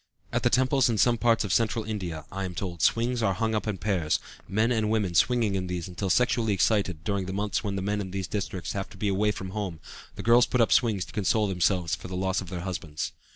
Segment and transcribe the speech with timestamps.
[0.33, 3.53] At the temples in some parts of Central India, I am told, swings are hung
[3.53, 7.63] up in pairs, men and women swinging in these until sexually excited; during the months
[7.63, 9.79] when the men in these districts have to be away from home
[10.15, 13.11] the girls put up swings to console themselves for the loss of their husbands.